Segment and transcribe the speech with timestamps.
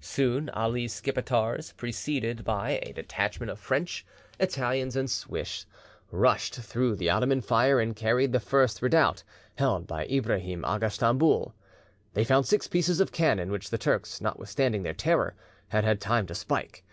[0.00, 4.06] Soon Ali's Skipetars, preceded by a detachment of French,
[4.38, 5.66] Italians, and Swiss,
[6.12, 9.24] rushed through the Ottoman fire and carried the first redoubt,
[9.56, 11.56] held by Ibrahim Aga Stamboul.
[12.12, 15.34] They found six pieces of cannon, which the Turks, notwithstanding their terror,
[15.66, 16.84] had had time to spike.